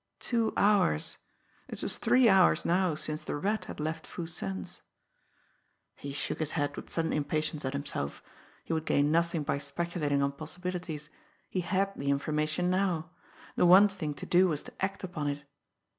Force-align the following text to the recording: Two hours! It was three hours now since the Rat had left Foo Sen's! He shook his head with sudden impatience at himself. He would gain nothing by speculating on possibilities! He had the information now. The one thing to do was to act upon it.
Two 0.19 0.51
hours! 0.57 1.19
It 1.67 1.83
was 1.83 1.99
three 1.99 2.27
hours 2.27 2.65
now 2.65 2.95
since 2.95 3.23
the 3.23 3.35
Rat 3.35 3.65
had 3.65 3.79
left 3.79 4.07
Foo 4.07 4.25
Sen's! 4.25 4.81
He 5.95 6.11
shook 6.11 6.39
his 6.39 6.53
head 6.53 6.75
with 6.75 6.89
sudden 6.89 7.13
impatience 7.13 7.65
at 7.65 7.73
himself. 7.73 8.23
He 8.63 8.73
would 8.73 8.85
gain 8.87 9.11
nothing 9.11 9.43
by 9.43 9.59
speculating 9.59 10.23
on 10.23 10.31
possibilities! 10.31 11.11
He 11.51 11.61
had 11.61 11.93
the 11.95 12.09
information 12.09 12.71
now. 12.71 13.11
The 13.55 13.67
one 13.67 13.87
thing 13.87 14.15
to 14.15 14.25
do 14.25 14.47
was 14.47 14.63
to 14.63 14.73
act 14.83 15.03
upon 15.03 15.27
it. 15.27 15.43